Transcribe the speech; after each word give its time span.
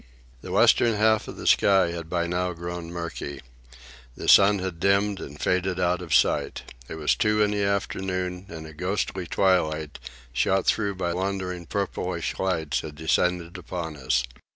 The 0.41 0.51
western 0.51 0.95
half 0.95 1.27
of 1.27 1.37
the 1.37 1.45
sky 1.45 1.91
had 1.91 2.09
by 2.09 2.25
now 2.25 2.53
grown 2.53 2.89
murky. 2.91 3.39
The 4.17 4.27
sun 4.27 4.57
had 4.57 4.79
dimmed 4.79 5.19
and 5.19 5.39
faded 5.39 5.79
out 5.79 6.01
of 6.01 6.11
sight. 6.11 6.73
It 6.89 6.95
was 6.95 7.15
two 7.15 7.43
in 7.43 7.51
the 7.51 7.61
afternoon, 7.63 8.47
and 8.49 8.65
a 8.65 8.73
ghostly 8.73 9.27
twilight, 9.27 9.99
shot 10.33 10.65
through 10.65 10.95
by 10.95 11.13
wandering 11.13 11.67
purplish 11.67 12.39
lights, 12.39 12.81
had 12.81 12.95
descended 12.95 13.59
upon 13.59 13.95
us. 13.95 14.23